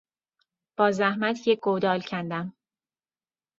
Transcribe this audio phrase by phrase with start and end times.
[0.77, 2.53] با زحمت یک گودال کندم.